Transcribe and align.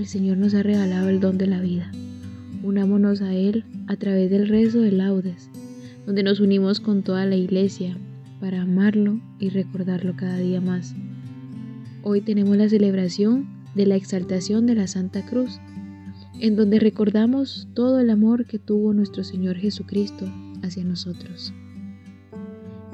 El 0.00 0.06
Señor 0.06 0.38
nos 0.38 0.54
ha 0.54 0.62
regalado 0.62 1.10
el 1.10 1.20
don 1.20 1.36
de 1.36 1.46
la 1.46 1.60
vida. 1.60 1.92
Unámonos 2.62 3.20
a 3.20 3.34
Él 3.34 3.64
a 3.86 3.96
través 3.96 4.30
del 4.30 4.48
rezo 4.48 4.80
de 4.80 4.92
laudes, 4.92 5.50
donde 6.06 6.22
nos 6.22 6.40
unimos 6.40 6.80
con 6.80 7.02
toda 7.02 7.26
la 7.26 7.36
iglesia 7.36 7.98
para 8.40 8.62
amarlo 8.62 9.20
y 9.38 9.50
recordarlo 9.50 10.16
cada 10.16 10.38
día 10.38 10.62
más. 10.62 10.94
Hoy 12.02 12.22
tenemos 12.22 12.56
la 12.56 12.70
celebración 12.70 13.46
de 13.74 13.84
la 13.84 13.96
exaltación 13.96 14.64
de 14.64 14.74
la 14.74 14.86
Santa 14.86 15.26
Cruz, 15.26 15.60
en 16.40 16.56
donde 16.56 16.80
recordamos 16.80 17.68
todo 17.74 18.00
el 18.00 18.08
amor 18.08 18.46
que 18.46 18.58
tuvo 18.58 18.94
nuestro 18.94 19.22
Señor 19.22 19.56
Jesucristo 19.56 20.26
hacia 20.62 20.82
nosotros. 20.82 21.52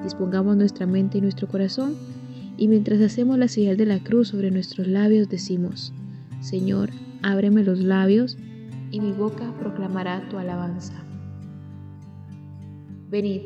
Dispongamos 0.02 0.56
nuestra 0.56 0.86
mente 0.86 1.18
y 1.18 1.20
nuestro 1.20 1.46
corazón 1.46 1.94
y 2.58 2.66
mientras 2.66 3.00
hacemos 3.00 3.38
la 3.38 3.46
señal 3.46 3.76
de 3.76 3.86
la 3.86 4.00
cruz 4.00 4.28
sobre 4.28 4.50
nuestros 4.50 4.88
labios 4.88 5.28
decimos, 5.28 5.92
Señor, 6.40 6.90
ábreme 7.22 7.64
los 7.64 7.78
labios 7.78 8.36
y 8.90 9.00
mi 9.00 9.12
boca 9.12 9.52
proclamará 9.58 10.28
tu 10.28 10.38
alabanza. 10.38 10.94
Venid, 13.10 13.42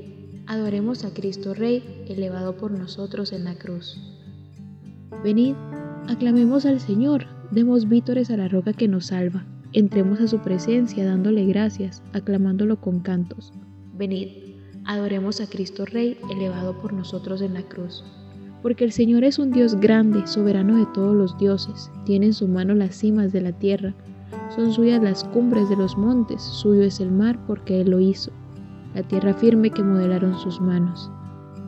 adoremos 0.46 1.04
a 1.04 1.12
Cristo 1.14 1.54
Rey, 1.54 2.04
elevado 2.08 2.56
por 2.56 2.72
nosotros 2.72 3.32
en 3.32 3.44
la 3.44 3.54
cruz. 3.54 3.98
Venid, 5.22 5.54
aclamemos 6.08 6.66
al 6.66 6.80
Señor, 6.80 7.26
demos 7.50 7.88
vítores 7.88 8.30
a 8.30 8.36
la 8.36 8.48
roca 8.48 8.72
que 8.72 8.88
nos 8.88 9.06
salva, 9.06 9.44
entremos 9.72 10.20
a 10.20 10.26
su 10.26 10.38
presencia 10.40 11.04
dándole 11.04 11.46
gracias, 11.46 12.02
aclamándolo 12.12 12.80
con 12.80 13.00
cantos. 13.00 13.52
Venid, 13.94 14.28
adoremos 14.84 15.40
a 15.40 15.46
Cristo 15.46 15.84
Rey, 15.84 16.18
elevado 16.30 16.80
por 16.80 16.92
nosotros 16.92 17.42
en 17.42 17.54
la 17.54 17.62
cruz 17.62 18.04
porque 18.62 18.84
el 18.84 18.92
Señor 18.92 19.24
es 19.24 19.38
un 19.38 19.50
Dios 19.50 19.74
grande, 19.76 20.26
soberano 20.26 20.76
de 20.76 20.86
todos 20.92 21.14
los 21.14 21.36
dioses, 21.38 21.90
tiene 22.04 22.26
en 22.26 22.34
su 22.34 22.48
mano 22.48 22.74
las 22.74 22.94
cimas 22.96 23.32
de 23.32 23.40
la 23.40 23.52
tierra, 23.52 23.94
son 24.54 24.72
suyas 24.72 25.02
las 25.02 25.24
cumbres 25.24 25.68
de 25.68 25.76
los 25.76 25.96
montes, 25.96 26.42
suyo 26.42 26.82
es 26.82 27.00
el 27.00 27.10
mar 27.10 27.38
porque 27.46 27.80
Él 27.80 27.90
lo 27.90 28.00
hizo, 28.00 28.30
la 28.94 29.02
tierra 29.02 29.34
firme 29.34 29.70
que 29.70 29.82
modelaron 29.82 30.38
sus 30.38 30.60
manos. 30.60 31.10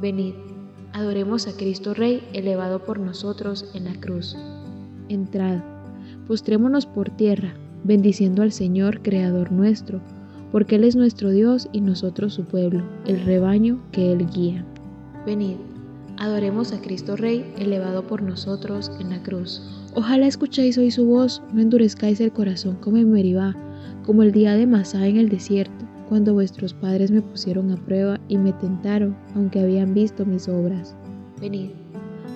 Venid, 0.00 0.34
adoremos 0.92 1.47
a 1.47 1.56
Cristo 1.56 1.94
Rey, 1.94 2.22
elevado 2.32 2.84
por 2.84 2.98
nosotros 2.98 3.70
en 3.75 3.84
la 3.84 3.94
cruz. 4.00 4.36
Entrad, 5.08 5.60
postrémonos 6.26 6.86
por 6.86 7.10
tierra, 7.10 7.54
bendiciendo 7.84 8.42
al 8.42 8.52
Señor, 8.52 9.00
Creador 9.02 9.52
nuestro, 9.52 10.00
porque 10.50 10.76
Él 10.76 10.84
es 10.84 10.97
nuestro 10.97 11.31
Dios 11.31 11.69
y 11.72 11.81
nosotros 11.81 12.34
su 12.34 12.44
pueblo, 12.44 12.84
el 13.06 13.25
rebaño 13.25 13.81
que 13.91 14.12
Él 14.12 14.26
guía. 14.28 14.64
Venid, 15.25 15.56
Adoremos 16.22 16.72
a 16.72 16.80
Cristo 16.80 17.16
Rey, 17.16 17.44
elevado 17.58 18.06
por 18.06 18.22
nosotros 18.22 18.92
en 19.00 19.10
la 19.10 19.20
cruz. 19.24 19.60
Ojalá 19.96 20.28
escuchéis 20.28 20.78
hoy 20.78 20.92
su 20.92 21.04
voz, 21.04 21.42
no 21.52 21.60
endurezcáis 21.60 22.20
el 22.20 22.30
corazón 22.30 22.76
como 22.76 22.98
en 22.98 23.10
Meribá, 23.10 23.56
como 24.06 24.22
el 24.22 24.30
día 24.30 24.54
de 24.54 24.68
Masá 24.68 25.04
en 25.08 25.16
el 25.16 25.28
desierto, 25.28 25.84
cuando 26.08 26.32
vuestros 26.32 26.74
padres 26.74 27.10
me 27.10 27.22
pusieron 27.22 27.72
a 27.72 27.76
prueba 27.76 28.20
y 28.28 28.38
me 28.38 28.52
tentaron, 28.52 29.16
aunque 29.34 29.58
habían 29.58 29.94
visto 29.94 30.24
mis 30.24 30.48
obras. 30.48 30.94
Venid, 31.40 31.70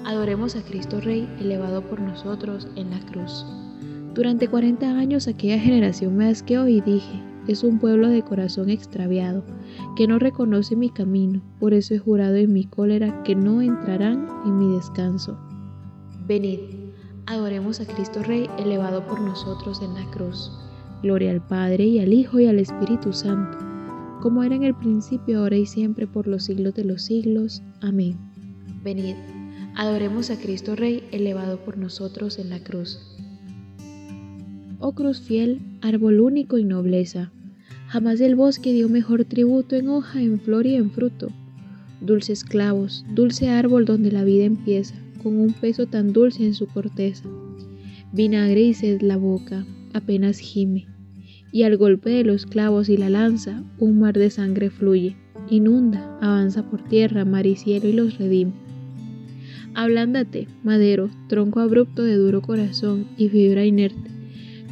adoremos 0.04 0.56
a 0.56 0.62
Cristo 0.62 1.00
Rey, 1.00 1.28
elevado 1.38 1.80
por 1.80 2.00
nosotros 2.00 2.66
en 2.74 2.90
la 2.90 2.98
cruz. 3.06 3.46
Durante 4.14 4.48
cuarenta 4.48 4.98
años 4.98 5.28
aquella 5.28 5.60
generación 5.60 6.16
me 6.16 6.26
asqueó 6.26 6.66
y 6.66 6.80
dije, 6.80 7.22
es 7.48 7.62
un 7.62 7.78
pueblo 7.78 8.08
de 8.08 8.22
corazón 8.22 8.70
extraviado, 8.70 9.44
que 9.96 10.06
no 10.06 10.18
reconoce 10.18 10.76
mi 10.76 10.90
camino, 10.90 11.42
por 11.60 11.74
eso 11.74 11.94
he 11.94 11.98
jurado 11.98 12.36
en 12.36 12.52
mi 12.52 12.64
cólera 12.64 13.22
que 13.22 13.34
no 13.34 13.62
entrarán 13.62 14.28
en 14.44 14.58
mi 14.58 14.74
descanso. 14.74 15.38
Venid, 16.26 16.60
adoremos 17.26 17.80
a 17.80 17.86
Cristo 17.86 18.22
Rey 18.22 18.48
elevado 18.58 19.06
por 19.06 19.20
nosotros 19.20 19.80
en 19.82 19.94
la 19.94 20.10
cruz. 20.10 20.50
Gloria 21.02 21.30
al 21.30 21.46
Padre 21.46 21.84
y 21.84 22.00
al 22.00 22.12
Hijo 22.12 22.40
y 22.40 22.46
al 22.46 22.58
Espíritu 22.58 23.12
Santo, 23.12 23.58
como 24.20 24.42
era 24.42 24.56
en 24.56 24.64
el 24.64 24.74
principio, 24.74 25.40
ahora 25.40 25.56
y 25.56 25.66
siempre, 25.66 26.06
por 26.06 26.26
los 26.26 26.44
siglos 26.44 26.74
de 26.74 26.84
los 26.84 27.02
siglos. 27.02 27.62
Amén. 27.80 28.18
Venid, 28.82 29.14
adoremos 29.76 30.30
a 30.30 30.38
Cristo 30.38 30.74
Rey 30.74 31.06
elevado 31.12 31.58
por 31.58 31.78
nosotros 31.78 32.38
en 32.38 32.50
la 32.50 32.60
cruz. 32.60 32.98
Oh 34.78 34.92
cruz 34.92 35.20
fiel, 35.20 35.60
árbol 35.80 36.20
único 36.20 36.58
y 36.58 36.64
nobleza, 36.64 37.32
Jamás 37.88 38.20
el 38.20 38.34
bosque 38.34 38.72
dio 38.72 38.88
mejor 38.88 39.24
tributo 39.24 39.76
en 39.76 39.88
hoja, 39.88 40.20
en 40.20 40.40
flor 40.40 40.66
y 40.66 40.74
en 40.74 40.90
fruto. 40.90 41.28
Dulces 42.00 42.42
clavos, 42.42 43.04
dulce 43.14 43.48
árbol 43.48 43.84
donde 43.84 44.10
la 44.10 44.24
vida 44.24 44.44
empieza, 44.44 44.96
con 45.22 45.38
un 45.38 45.52
peso 45.52 45.86
tan 45.86 46.12
dulce 46.12 46.44
en 46.44 46.54
su 46.54 46.66
corteza. 46.66 47.28
Vinagre 48.12 48.60
y 48.62 48.98
la 49.00 49.16
boca, 49.16 49.64
apenas 49.92 50.38
gime, 50.38 50.86
y 51.52 51.62
al 51.62 51.76
golpe 51.76 52.10
de 52.10 52.24
los 52.24 52.44
clavos 52.44 52.88
y 52.88 52.96
la 52.96 53.08
lanza, 53.08 53.62
un 53.78 54.00
mar 54.00 54.18
de 54.18 54.30
sangre 54.30 54.70
fluye, 54.70 55.16
inunda, 55.48 56.18
avanza 56.20 56.68
por 56.68 56.82
tierra, 56.88 57.24
mar 57.24 57.46
y 57.46 57.54
cielo 57.54 57.88
y 57.88 57.92
los 57.92 58.18
redime. 58.18 58.52
Ablándate, 59.74 60.48
madero, 60.64 61.08
tronco 61.28 61.60
abrupto 61.60 62.02
de 62.02 62.16
duro 62.16 62.42
corazón 62.42 63.06
y 63.16 63.28
fibra 63.28 63.64
inerte 63.64 64.15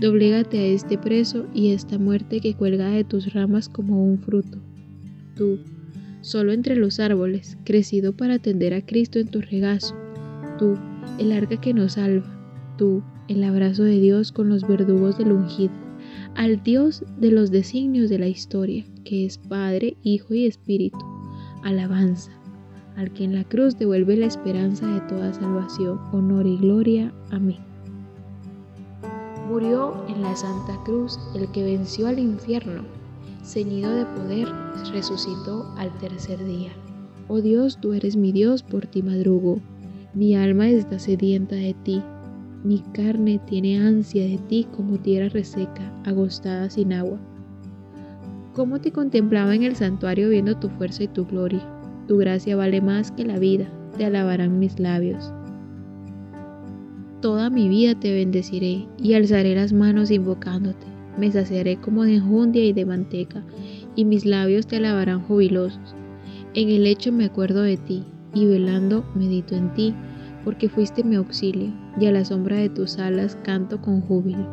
Doblégate 0.00 0.58
a 0.58 0.66
este 0.66 0.98
preso 0.98 1.46
y 1.54 1.70
esta 1.70 1.98
muerte 1.98 2.40
que 2.40 2.54
cuelga 2.54 2.88
de 2.90 3.04
tus 3.04 3.32
ramas 3.32 3.68
como 3.68 4.04
un 4.04 4.18
fruto. 4.18 4.58
Tú, 5.36 5.58
solo 6.20 6.52
entre 6.52 6.74
los 6.74 6.98
árboles, 6.98 7.56
crecido 7.64 8.12
para 8.12 8.34
atender 8.34 8.74
a 8.74 8.84
Cristo 8.84 9.18
en 9.18 9.28
tu 9.28 9.40
regazo. 9.40 9.94
Tú, 10.58 10.76
el 11.18 11.32
arca 11.32 11.60
que 11.60 11.72
nos 11.74 11.92
salva. 11.92 12.26
Tú, 12.76 13.02
el 13.28 13.44
abrazo 13.44 13.84
de 13.84 14.00
Dios 14.00 14.32
con 14.32 14.48
los 14.48 14.66
verdugos 14.66 15.16
del 15.16 15.32
ungido. 15.32 15.72
Al 16.34 16.62
Dios 16.62 17.04
de 17.20 17.30
los 17.30 17.50
designios 17.50 18.10
de 18.10 18.18
la 18.18 18.28
historia, 18.28 18.84
que 19.04 19.24
es 19.24 19.38
Padre, 19.38 19.96
Hijo 20.02 20.34
y 20.34 20.46
Espíritu. 20.46 20.98
Alabanza. 21.62 22.32
Al 22.96 23.12
que 23.12 23.24
en 23.24 23.34
la 23.34 23.44
cruz 23.44 23.78
devuelve 23.78 24.16
la 24.16 24.26
esperanza 24.26 24.86
de 24.86 25.00
toda 25.02 25.32
salvación, 25.32 25.98
honor 26.12 26.46
y 26.46 26.56
gloria. 26.58 27.12
Amén. 27.30 27.73
Murió 29.48 29.94
en 30.08 30.22
la 30.22 30.34
Santa 30.34 30.82
Cruz 30.84 31.18
el 31.34 31.50
que 31.52 31.62
venció 31.62 32.06
al 32.06 32.18
infierno, 32.18 32.82
ceñido 33.44 33.94
de 33.94 34.06
poder, 34.06 34.48
resucitó 34.92 35.70
al 35.76 35.92
tercer 35.98 36.42
día. 36.44 36.70
Oh 37.28 37.40
Dios, 37.40 37.78
tú 37.78 37.92
eres 37.92 38.16
mi 38.16 38.32
Dios, 38.32 38.62
por 38.62 38.86
ti 38.86 39.02
madrugo, 39.02 39.60
mi 40.14 40.36
alma 40.36 40.68
está 40.68 41.00
sedienta 41.00 41.56
de 41.56 41.74
ti. 41.74 42.00
Mi 42.62 42.78
carne 42.94 43.40
tiene 43.46 43.80
ansia 43.80 44.24
de 44.24 44.38
ti 44.38 44.66
como 44.76 44.96
tierra 44.96 45.28
reseca, 45.28 45.92
agostada 46.04 46.70
sin 46.70 46.92
agua. 46.92 47.18
Cómo 48.54 48.80
te 48.80 48.92
contemplaba 48.92 49.54
en 49.56 49.64
el 49.64 49.74
santuario 49.74 50.28
viendo 50.28 50.56
tu 50.56 50.68
fuerza 50.70 51.02
y 51.02 51.08
tu 51.08 51.26
gloria. 51.26 51.68
Tu 52.06 52.16
gracia 52.16 52.54
vale 52.54 52.80
más 52.80 53.10
que 53.10 53.24
la 53.24 53.40
vida, 53.40 53.66
te 53.98 54.04
alabarán 54.04 54.60
mis 54.60 54.78
labios. 54.78 55.32
Toda 57.24 57.48
mi 57.48 57.70
vida 57.70 57.94
te 57.98 58.12
bendeciré 58.12 58.86
y 58.98 59.14
alzaré 59.14 59.54
las 59.54 59.72
manos 59.72 60.10
invocándote. 60.10 60.84
Me 61.16 61.32
saciaré 61.32 61.78
como 61.78 62.02
de 62.02 62.16
enjundia 62.16 62.62
y 62.62 62.74
de 62.74 62.84
manteca, 62.84 63.42
y 63.96 64.04
mis 64.04 64.26
labios 64.26 64.66
te 64.66 64.76
alabarán 64.76 65.22
jubilosos. 65.22 65.94
En 66.52 66.68
el 66.68 66.84
lecho 66.84 67.12
me 67.12 67.24
acuerdo 67.24 67.62
de 67.62 67.78
ti, 67.78 68.04
y 68.34 68.44
velando 68.44 69.06
medito 69.14 69.54
en 69.56 69.72
ti, 69.72 69.94
porque 70.44 70.68
fuiste 70.68 71.02
mi 71.02 71.16
auxilio, 71.16 71.72
y 71.98 72.04
a 72.04 72.12
la 72.12 72.26
sombra 72.26 72.58
de 72.58 72.68
tus 72.68 72.98
alas 72.98 73.38
canto 73.42 73.80
con 73.80 74.02
júbilo. 74.02 74.46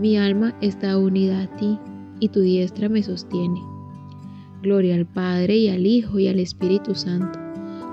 Mi 0.00 0.16
alma 0.16 0.56
está 0.60 0.98
unida 0.98 1.42
a 1.42 1.56
ti, 1.56 1.78
y 2.18 2.30
tu 2.30 2.40
diestra 2.40 2.88
me 2.88 3.04
sostiene. 3.04 3.60
Gloria 4.60 4.96
al 4.96 5.06
Padre 5.06 5.56
y 5.56 5.68
al 5.68 5.86
Hijo 5.86 6.18
y 6.18 6.26
al 6.26 6.40
Espíritu 6.40 6.96
Santo, 6.96 7.38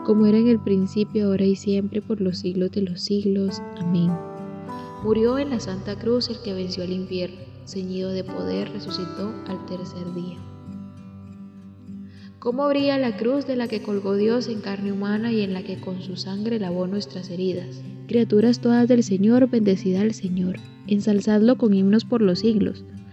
como 0.10 0.26
era 0.26 0.40
en 0.40 0.48
el 0.48 0.58
principio, 0.58 1.28
ahora 1.28 1.46
y 1.46 1.56
siempre, 1.56 2.02
por 2.02 2.20
los 2.20 2.40
siglos 2.40 2.72
de 2.72 2.82
los 2.82 3.00
siglos. 3.00 3.62
Amén. 3.78 4.12
Murió 5.04 5.38
en 5.38 5.52
la 5.52 5.60
Santa 5.60 6.00
Cruz 6.00 6.30
el 6.30 6.42
que 6.42 6.52
venció 6.52 6.84
al 6.84 6.92
infierno, 6.92 7.38
ceñido 7.68 8.10
de 8.10 8.24
poder, 8.24 8.72
resucitó 8.72 9.32
al 9.46 9.64
tercer 9.68 10.12
día. 10.16 10.40
¿Cómo 12.40 12.68
brilla 12.68 12.98
la 12.98 13.18
cruz 13.18 13.46
de 13.46 13.56
la 13.56 13.68
que 13.68 13.84
colgó 13.84 14.16
Dios 14.16 14.48
en 14.48 14.62
carne 14.62 14.92
humana 14.92 15.32
y 15.32 15.42
en 15.42 15.54
la 15.54 15.62
que 15.62 15.80
con 15.80 16.02
su 16.02 16.16
sangre 16.16 16.60
lavó 16.60 16.88
nuestras 16.88 17.30
heridas? 17.30 17.84
Criaturas 18.08 18.62
todas 18.62 18.88
del 18.88 19.04
Señor, 19.04 19.48
bendecida 19.48 20.02
al 20.02 20.16
Señor, 20.16 20.56
ensalzadlo 20.88 21.60
con 21.60 21.76
himnos 21.76 22.04
por 22.04 22.24
los 22.24 22.40
siglos. 22.40 22.84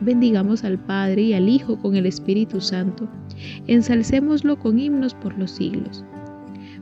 Bendigamos 0.00 0.64
al 0.64 0.78
Padre 0.78 1.22
y 1.22 1.34
al 1.34 1.48
Hijo 1.48 1.78
con 1.78 1.96
el 1.96 2.06
Espíritu 2.06 2.60
Santo. 2.60 3.08
Ensalcémoslo 3.66 4.58
con 4.58 4.78
himnos 4.78 5.14
por 5.14 5.36
los 5.36 5.50
siglos. 5.50 6.04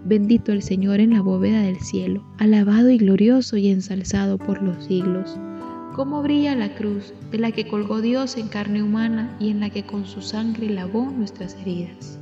Bendito 0.05 0.53
el 0.53 0.63
Señor 0.63 1.01
en 1.01 1.15
la 1.15 1.23
bóveda 1.23 1.63
del 1.63 1.81
cielo, 1.81 2.25
alabado 2.39 2.91
y 2.91 2.99
glorioso 2.99 3.57
y 3.57 3.69
ensalzado 3.71 4.39
por 4.39 4.63
los 4.63 4.85
siglos. 4.85 5.39
Cómo 5.95 6.23
brilla 6.23 6.55
la 6.55 6.75
cruz 6.75 7.15
de 7.33 7.39
la 7.39 7.53
que 7.53 7.67
colgó 7.67 8.03
Dios 8.03 8.37
en 8.37 8.49
carne 8.49 8.83
humana 8.83 9.35
y 9.41 9.51
en 9.51 9.61
la 9.61 9.71
que 9.71 9.85
con 9.85 10.07
su 10.07 10.21
sangre 10.21 10.69
lavó 10.69 11.11
nuestras 11.11 11.55
heridas. 11.55 12.19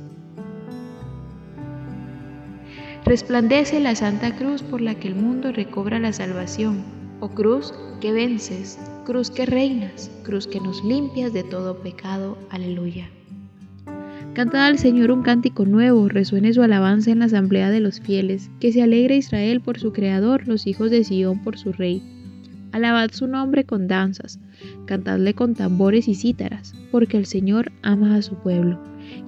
Resplandece 3.05 3.79
la 3.81 3.93
Santa 3.93 4.35
Cruz 4.35 4.63
por 4.63 4.81
la 4.81 4.95
que 4.95 5.09
el 5.09 5.15
mundo 5.15 5.51
recobra 5.51 5.99
la 5.99 6.11
salvación. 6.13 7.04
Oh 7.25 7.29
cruz 7.29 7.73
que 8.01 8.11
vences, 8.11 8.77
cruz 9.03 9.31
que 9.31 9.47
reinas, 9.47 10.11
cruz 10.21 10.45
que 10.45 10.59
nos 10.59 10.85
limpias 10.85 11.33
de 11.33 11.41
todo 11.41 11.79
pecado. 11.79 12.37
Aleluya. 12.51 13.09
Cantad 14.33 14.67
al 14.67 14.77
Señor 14.77 15.09
un 15.09 15.23
cántico 15.23 15.65
nuevo, 15.65 16.07
resuene 16.07 16.53
su 16.53 16.61
alabanza 16.61 17.09
en 17.09 17.17
la 17.17 17.25
asamblea 17.25 17.71
de 17.71 17.79
los 17.79 17.99
fieles, 17.99 18.51
que 18.59 18.71
se 18.71 18.83
alegre 18.83 19.17
Israel 19.17 19.59
por 19.59 19.79
su 19.79 19.91
Creador, 19.91 20.47
los 20.47 20.67
hijos 20.67 20.91
de 20.91 21.03
Sión 21.03 21.41
por 21.41 21.57
su 21.57 21.71
Rey. 21.71 22.03
Alabad 22.71 23.09
su 23.11 23.25
nombre 23.25 23.63
con 23.63 23.87
danzas, 23.87 24.39
cantadle 24.85 25.33
con 25.33 25.55
tambores 25.55 26.07
y 26.07 26.13
cítaras, 26.13 26.75
porque 26.91 27.17
el 27.17 27.25
Señor 27.25 27.71
ama 27.81 28.17
a 28.17 28.21
su 28.21 28.35
pueblo, 28.35 28.79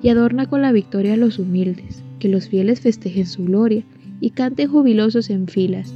y 0.04 0.10
adorna 0.10 0.46
con 0.46 0.62
la 0.62 0.72
victoria 0.72 1.16
a 1.16 1.18
los 1.18 1.40
humildes 1.40 2.04
que 2.20 2.30
los 2.30 2.48
fieles 2.48 2.80
festejen 2.80 3.26
su 3.26 3.46
gloria 3.46 3.84
y 4.20 4.30
canten 4.30 4.70
jubilosos 4.70 5.32
en 5.32 5.48
filas, 5.48 5.96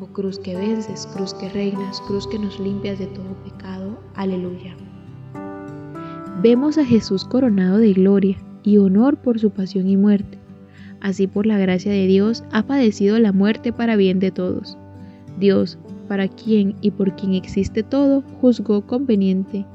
Oh 0.00 0.06
cruz 0.06 0.38
que 0.38 0.54
vences, 0.54 1.08
cruz 1.12 1.34
que 1.34 1.48
reinas, 1.48 2.00
cruz 2.06 2.28
que 2.28 2.38
nos 2.38 2.60
limpias 2.60 3.00
de 3.00 3.06
todo 3.06 3.34
pecado. 3.42 3.98
Aleluya. 4.14 4.76
Vemos 6.40 6.78
a 6.78 6.84
Jesús 6.84 7.24
coronado 7.24 7.78
de 7.78 7.94
gloria 7.94 8.36
y 8.62 8.78
honor 8.78 9.16
por 9.16 9.40
su 9.40 9.50
pasión 9.50 9.88
y 9.88 9.96
muerte. 9.96 10.38
Así 11.00 11.26
por 11.26 11.46
la 11.46 11.58
gracia 11.58 11.90
de 11.90 12.06
Dios 12.06 12.44
ha 12.52 12.62
padecido 12.64 13.18
la 13.18 13.32
muerte 13.32 13.72
para 13.72 13.96
bien 13.96 14.20
de 14.20 14.30
todos. 14.30 14.78
Dios, 15.40 15.78
para 16.06 16.28
quien 16.28 16.76
y 16.80 16.92
por 16.92 17.16
quien 17.16 17.34
existe 17.34 17.82
todo, 17.82 18.22
juzgó 18.40 18.86
conveniente 18.86 19.66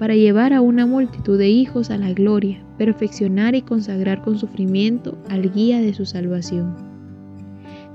para 0.00 0.16
llevar 0.16 0.52
a 0.52 0.60
una 0.60 0.86
multitud 0.86 1.38
de 1.38 1.50
hijos 1.50 1.90
a 1.90 1.98
la 1.98 2.12
gloria, 2.12 2.64
perfeccionar 2.78 3.54
y 3.54 3.62
consagrar 3.62 4.22
con 4.22 4.38
sufrimiento 4.38 5.16
al 5.28 5.52
guía 5.52 5.80
de 5.80 5.94
su 5.94 6.04
salvación. 6.04 6.87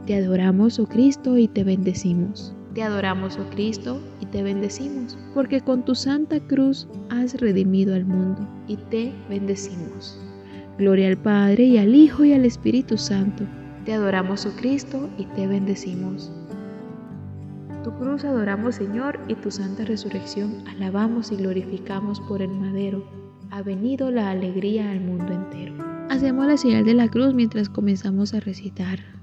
Te 0.06 0.16
adoramos, 0.16 0.80
oh 0.80 0.86
Cristo, 0.86 1.38
y 1.38 1.48
te 1.48 1.64
bendecimos. 1.64 2.54
Te 2.74 2.84
adoramos, 2.84 3.38
oh 3.38 3.50
Cristo, 3.52 4.02
y 4.20 4.26
te 4.26 4.44
bendecimos, 4.44 5.18
porque 5.34 5.62
con 5.62 5.86
tu 5.86 5.96
santa 5.96 6.42
cruz 6.42 6.90
has 7.10 7.40
redimido 7.40 7.96
al 7.96 8.04
mundo, 8.04 8.46
y 8.68 8.76
te 8.76 9.14
bendecimos. 9.30 10.20
Gloria 10.78 11.08
al 11.08 11.18
Padre, 11.18 11.64
y 11.64 11.78
al 11.78 11.96
Hijo, 11.96 12.26
y 12.26 12.34
al 12.34 12.44
Espíritu 12.44 12.98
Santo. 12.98 13.46
Te 13.86 13.94
adoramos, 13.94 14.46
oh 14.46 14.52
Cristo, 14.58 15.10
y 15.18 15.24
te 15.24 15.48
bendecimos. 15.48 16.30
Tu 17.86 17.92
cruz 17.94 18.26
adoramos, 18.26 18.76
Señor, 18.76 19.22
y 19.30 19.36
tu 19.36 19.52
santa 19.52 19.86
resurrección 19.86 20.68
alabamos 20.68 21.32
y 21.32 21.38
glorificamos 21.38 22.20
por 22.22 22.42
el 22.42 22.50
madero. 22.50 23.10
Ha 23.52 23.62
venido 23.62 24.12
la 24.12 24.32
alegría 24.32 24.92
al 24.92 25.00
mundo 25.00 25.32
entero. 25.32 25.76
Hacemos 26.10 26.46
la 26.46 26.58
señal 26.58 26.84
de 26.84 26.94
la 26.94 27.08
cruz 27.08 27.34
mientras 27.34 27.70
comenzamos 27.70 28.34
a 28.34 28.42
recitar. 28.42 29.23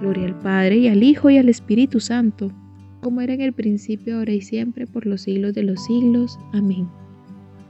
Gloria 0.00 0.26
al 0.26 0.38
Padre 0.38 0.76
y 0.78 0.88
al 0.88 1.02
Hijo 1.02 1.30
y 1.30 1.38
al 1.38 1.48
Espíritu 1.48 2.00
Santo, 2.00 2.50
como 3.00 3.20
era 3.20 3.34
en 3.34 3.40
el 3.40 3.52
principio, 3.52 4.18
ahora 4.18 4.32
y 4.32 4.40
siempre, 4.40 4.86
por 4.86 5.06
los 5.06 5.22
siglos 5.22 5.54
de 5.54 5.62
los 5.62 5.84
siglos. 5.84 6.38
Amén. 6.52 6.88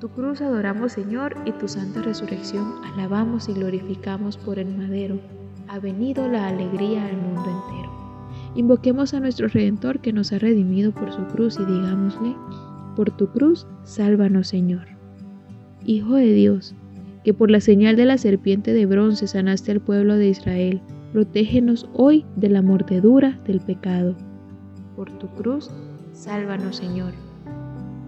Tu 0.00 0.08
cruz 0.08 0.40
adoramos, 0.40 0.92
Señor, 0.92 1.37
y 1.44 1.52
tu 1.52 1.68
santa 1.68 2.02
resurrección 2.02 2.66
alabamos 2.84 3.49
y 3.49 3.52
glorificamos 3.52 4.37
por 4.37 4.58
el 4.58 4.75
madero. 4.75 5.20
Ha 5.68 5.78
venido 5.78 6.26
la 6.28 6.49
alegría 6.49 7.06
al 7.06 7.16
mundo 7.16 7.44
entero. 7.44 7.90
Invoquemos 8.54 9.14
a 9.14 9.20
nuestro 9.20 9.49
Redentor 9.49 10.00
que 10.00 10.12
nos 10.12 10.32
ha 10.32 10.38
redimido 10.38 10.92
por 10.92 11.12
su 11.12 11.22
cruz 11.26 11.58
y 11.60 11.64
digámosle, 11.64 12.34
por 12.96 13.10
tu 13.16 13.28
cruz, 13.28 13.66
sálvanos, 13.84 14.49
Señor. 14.49 14.87
Hijo 15.84 16.14
de 16.14 16.32
Dios, 16.32 16.75
que 17.25 17.34
por 17.34 17.50
la 17.50 17.60
señal 17.60 17.96
de 17.96 18.06
la 18.06 18.18
serpiente 18.18 18.72
de 18.72 18.87
bronce 18.87 19.26
sanaste 19.26 19.70
al 19.70 19.80
pueblo 19.80 20.16
de 20.16 20.28
Israel, 20.28 20.80
protégenos 21.12 21.88
hoy 21.93 22.25
de 22.37 22.49
la 22.49 22.62
mordedura 22.62 23.38
del 23.47 23.61
pecado. 23.61 24.14
Por 24.95 25.11
tu 25.19 25.26
cruz, 25.29 25.71
sálvanos 26.12 26.76
Señor. 26.76 27.12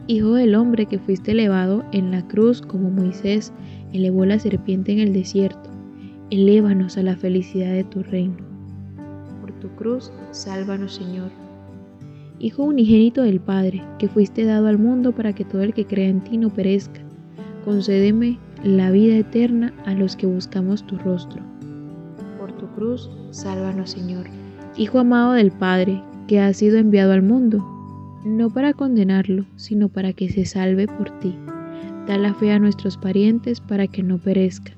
Hijo 0.06 0.34
del 0.34 0.54
hombre 0.54 0.86
que 0.86 0.98
fuiste 0.98 1.32
elevado 1.32 1.84
en 1.92 2.10
la 2.10 2.26
cruz 2.26 2.60
como 2.60 2.90
Moisés 2.90 3.52
elevó 3.92 4.24
la 4.24 4.38
serpiente 4.38 4.92
en 4.92 5.00
el 5.00 5.12
desierto, 5.12 5.70
elévanos 6.30 6.96
a 6.96 7.02
la 7.02 7.16
felicidad 7.16 7.72
de 7.72 7.84
tu 7.84 8.02
reino. 8.02 8.36
Por 9.40 9.52
tu 9.52 9.68
cruz, 9.70 10.12
sálvanos 10.30 10.94
Señor. 10.94 11.30
Hijo 12.38 12.64
unigénito 12.64 13.22
del 13.22 13.40
Padre, 13.40 13.82
que 13.98 14.08
fuiste 14.08 14.44
dado 14.44 14.66
al 14.66 14.78
mundo 14.78 15.12
para 15.12 15.32
que 15.32 15.44
todo 15.44 15.62
el 15.62 15.74
que 15.74 15.86
crea 15.86 16.08
en 16.08 16.22
ti 16.22 16.36
no 16.36 16.50
perezca, 16.50 17.00
concédeme 17.64 18.38
la 18.64 18.90
vida 18.90 19.16
eterna 19.16 19.72
a 19.86 19.94
los 19.94 20.16
que 20.16 20.26
buscamos 20.26 20.84
tu 20.86 20.98
rostro 20.98 21.51
cruz, 22.82 23.08
sálvanos 23.30 23.90
Señor. 23.90 24.26
Hijo 24.76 24.98
amado 24.98 25.34
del 25.34 25.52
Padre, 25.52 26.02
que 26.26 26.40
ha 26.40 26.52
sido 26.52 26.78
enviado 26.78 27.12
al 27.12 27.22
mundo, 27.22 27.64
no 28.24 28.50
para 28.50 28.72
condenarlo, 28.72 29.44
sino 29.56 29.88
para 29.88 30.12
que 30.12 30.28
se 30.28 30.44
salve 30.44 30.88
por 30.88 31.10
ti. 31.20 31.36
Da 32.08 32.18
la 32.18 32.34
fe 32.34 32.50
a 32.50 32.58
nuestros 32.58 32.96
parientes 32.96 33.60
para 33.60 33.86
que 33.86 34.02
no 34.02 34.18
perezcan. 34.18 34.74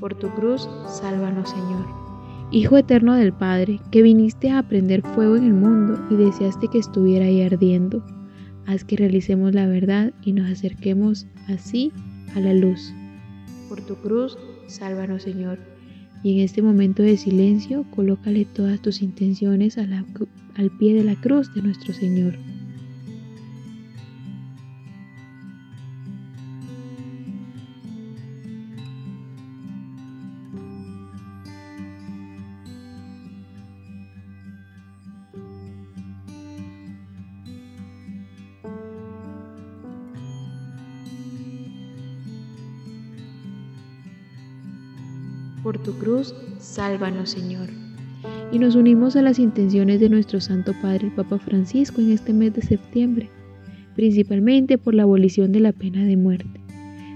Por 0.00 0.14
tu 0.14 0.28
cruz, 0.30 0.68
sálvanos 0.88 1.50
Señor. 1.50 1.86
Hijo 2.50 2.76
eterno 2.76 3.14
del 3.14 3.32
Padre, 3.32 3.78
que 3.92 4.02
viniste 4.02 4.50
a 4.50 4.62
prender 4.64 5.02
fuego 5.02 5.36
en 5.36 5.44
el 5.44 5.54
mundo 5.54 6.00
y 6.10 6.16
deseaste 6.16 6.66
que 6.66 6.78
estuviera 6.78 7.26
ahí 7.26 7.42
ardiendo, 7.42 8.02
haz 8.66 8.82
que 8.82 8.96
realicemos 8.96 9.54
la 9.54 9.66
verdad 9.68 10.12
y 10.24 10.32
nos 10.32 10.50
acerquemos 10.50 11.26
así 11.46 11.92
a 12.34 12.40
la 12.40 12.54
luz. 12.54 12.92
Por 13.68 13.80
tu 13.82 13.94
cruz, 13.96 14.36
sálvanos 14.66 15.22
Señor 15.22 15.77
y 16.22 16.34
en 16.34 16.40
este 16.40 16.62
momento 16.62 17.02
de 17.02 17.16
silencio, 17.16 17.84
colócale 17.94 18.44
todas 18.44 18.80
tus 18.80 19.02
intenciones 19.02 19.78
al 19.78 20.70
pie 20.78 20.94
de 20.94 21.04
la 21.04 21.14
cruz 21.14 21.52
de 21.54 21.62
nuestro 21.62 21.94
Señor. 21.94 22.34
Tu 45.88 45.94
cruz, 45.94 46.34
sálvanos 46.58 47.30
Señor. 47.30 47.70
Y 48.52 48.58
nos 48.58 48.74
unimos 48.74 49.16
a 49.16 49.22
las 49.22 49.38
intenciones 49.38 50.00
de 50.00 50.10
nuestro 50.10 50.38
Santo 50.38 50.74
Padre 50.82 51.06
el 51.06 51.14
Papa 51.14 51.38
Francisco 51.38 52.02
en 52.02 52.12
este 52.12 52.34
mes 52.34 52.52
de 52.52 52.60
septiembre, 52.60 53.30
principalmente 53.96 54.76
por 54.76 54.92
la 54.94 55.04
abolición 55.04 55.50
de 55.50 55.60
la 55.60 55.72
pena 55.72 56.04
de 56.04 56.18
muerte. 56.18 56.60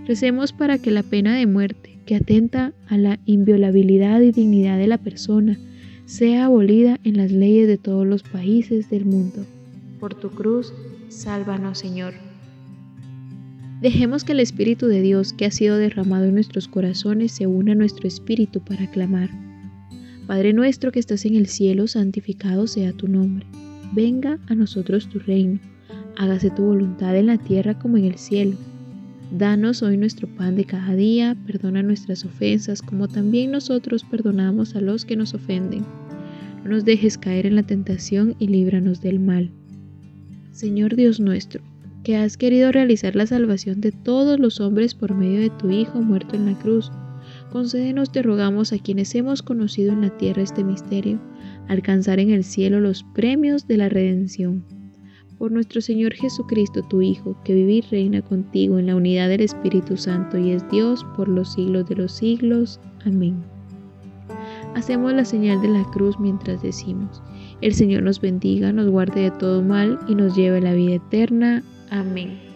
Recemos 0.07 0.55
para 0.55 0.79
que 0.79 0.91
la 0.91 1.03
pena 1.03 1.37
de 1.37 1.47
muerte, 1.47 1.99
que 2.07 2.17
atenta 2.17 2.73
a 2.89 2.97
la 2.97 3.19
inviolabilidad 3.27 4.23
y 4.23 4.33
dignidad 4.33 4.79
de 4.79 4.87
la 4.87 4.97
persona, 4.97 5.59
sea 6.07 6.47
abolida 6.47 6.99
en 7.05 7.19
las 7.19 7.31
leyes 7.31 7.69
de 7.69 7.77
todos 7.77 8.07
los 8.07 8.23
países 8.23 8.89
del 8.89 9.05
mundo. 9.05 9.45
Por 10.01 10.15
tu 10.15 10.31
cruz, 10.31 10.73
sálvanos 11.11 11.79
Señor. 11.79 12.15
Dejemos 13.83 14.23
que 14.23 14.31
el 14.31 14.39
Espíritu 14.39 14.87
de 14.87 15.03
Dios 15.03 15.33
que 15.33 15.45
ha 15.45 15.51
sido 15.51 15.77
derramado 15.77 16.27
en 16.27 16.35
nuestros 16.35 16.69
corazones 16.69 17.33
se 17.33 17.49
una 17.49 17.73
a 17.73 17.75
nuestro 17.75 18.07
espíritu 18.07 18.61
para 18.61 18.89
clamar. 18.89 19.29
Padre 20.29 20.53
nuestro 20.53 20.93
que 20.93 21.01
estás 21.01 21.25
en 21.25 21.35
el 21.35 21.49
cielo, 21.49 21.89
santificado 21.89 22.69
sea 22.69 22.93
tu 22.93 23.09
nombre. 23.09 23.45
Venga 23.93 24.39
a 24.47 24.55
nosotros 24.55 25.09
tu 25.09 25.19
reino. 25.19 25.59
Hágase 26.17 26.51
tu 26.51 26.63
voluntad 26.63 27.17
en 27.17 27.27
la 27.27 27.39
tierra 27.39 27.77
como 27.77 27.97
en 27.97 28.05
el 28.05 28.19
cielo. 28.19 28.57
Danos 29.37 29.83
hoy 29.83 29.97
nuestro 29.97 30.29
pan 30.29 30.55
de 30.55 30.65
cada 30.65 30.95
día, 30.95 31.37
perdona 31.45 31.83
nuestras 31.83 32.25
ofensas 32.25 32.83
como 32.83 33.09
también 33.09 33.51
nosotros 33.51 34.05
perdonamos 34.05 34.77
a 34.77 34.81
los 34.81 35.05
que 35.05 35.17
nos 35.17 35.35
ofenden. 35.35 35.85
No 36.63 36.71
nos 36.71 36.85
dejes 36.85 37.19
caer 37.19 37.47
en 37.47 37.57
la 37.57 37.65
tentación 37.65 38.37
y 38.39 38.47
líbranos 38.47 39.01
del 39.01 39.19
mal. 39.19 39.51
Señor 40.53 40.95
Dios 40.95 41.19
nuestro, 41.19 41.65
que 42.03 42.17
has 42.17 42.37
querido 42.37 42.73
realizar 42.73 43.15
la 43.15 43.27
salvación 43.27 43.81
de 43.81 43.93
todos 43.93 44.39
los 44.41 44.61
hombres 44.61 44.95
por 44.95 45.15
medio 45.15 45.41
de 45.41 45.51
tu 45.51 45.71
Hijo 45.71 46.01
muerto 46.01 46.37
en 46.37 46.47
la 46.47 46.59
cruz. 46.59 46.91
Concédenos, 47.51 48.11
te 48.11 48.23
rogamos, 48.23 48.73
a 48.73 48.79
quienes 48.79 49.15
hemos 49.15 49.43
conocido 49.43 49.93
en 49.93 50.03
la 50.03 50.11
tierra 50.17 50.43
este 50.43 50.65
misterio, 50.65 51.21
alcanzar 51.69 52.19
en 52.19 52.31
el 52.31 52.45
cielo 52.45 52.81
los 52.81 53.05
premios 53.15 53.69
de 53.69 53.77
la 53.77 53.89
redención. 53.89 54.65
Por 55.39 55.53
nuestro 55.53 55.81
Señor 55.81 56.15
Jesucristo, 56.15 56.83
tu 56.83 57.03
Hijo, 57.03 57.37
que 57.45 57.55
vive 57.55 57.73
y 57.73 57.81
reina 57.83 58.23
contigo 58.23 58.79
en 58.79 58.87
la 58.87 58.97
unidad 58.97 59.29
del 59.29 59.41
Espíritu 59.41 59.97
Santo 59.97 60.39
y 60.39 60.53
es 60.53 60.69
Dios 60.71 61.05
por 61.17 61.29
los 61.29 61.53
siglos 61.53 61.89
de 61.89 61.97
los 61.97 62.13
siglos. 62.13 62.81
Amén. 63.05 63.37
Hacemos 64.75 65.13
la 65.13 65.25
señal 65.25 65.61
de 65.61 65.69
la 65.69 65.85
cruz 65.91 66.19
mientras 66.19 66.63
decimos, 66.63 67.23
el 67.61 67.75
Señor 67.75 68.03
nos 68.03 68.21
bendiga, 68.21 68.73
nos 68.73 68.89
guarde 68.89 69.23
de 69.23 69.31
todo 69.33 69.63
mal 69.63 69.99
y 70.09 70.15
nos 70.15 70.35
lleve 70.35 70.59
a 70.59 70.63
la 70.63 70.75
vida 70.75 70.95
eterna. 70.95 71.63
Amém. 71.93 72.52